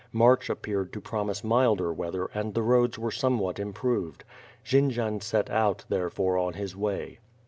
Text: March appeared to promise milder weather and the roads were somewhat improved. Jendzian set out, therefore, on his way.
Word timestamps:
March 0.11 0.49
appeared 0.49 0.91
to 0.93 0.99
promise 0.99 1.43
milder 1.43 1.93
weather 1.93 2.25
and 2.33 2.55
the 2.55 2.63
roads 2.63 2.97
were 2.97 3.11
somewhat 3.11 3.59
improved. 3.59 4.23
Jendzian 4.65 5.21
set 5.21 5.47
out, 5.51 5.85
therefore, 5.89 6.39
on 6.39 6.53
his 6.53 6.75
way. 6.75 7.19